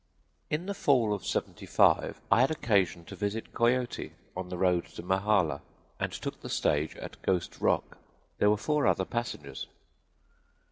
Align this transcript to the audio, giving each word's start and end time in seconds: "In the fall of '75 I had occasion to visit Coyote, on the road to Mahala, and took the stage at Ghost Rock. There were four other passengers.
"In 0.49 0.65
the 0.65 0.73
fall 0.73 1.13
of 1.13 1.23
'75 1.23 2.21
I 2.31 2.41
had 2.41 2.49
occasion 2.49 3.05
to 3.05 3.15
visit 3.15 3.53
Coyote, 3.53 4.13
on 4.35 4.49
the 4.49 4.57
road 4.57 4.85
to 4.87 5.03
Mahala, 5.03 5.61
and 5.99 6.11
took 6.11 6.41
the 6.41 6.49
stage 6.49 6.95
at 6.95 7.21
Ghost 7.21 7.61
Rock. 7.61 7.99
There 8.39 8.49
were 8.49 8.57
four 8.57 8.87
other 8.87 9.05
passengers. 9.05 9.67